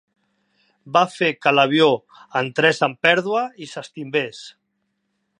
[0.95, 1.89] Va fer que l'avió
[2.41, 4.41] entrés en pèrdua i s'estimbés.